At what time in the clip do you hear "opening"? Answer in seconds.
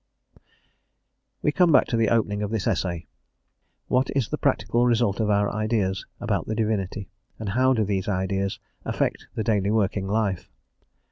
2.09-2.41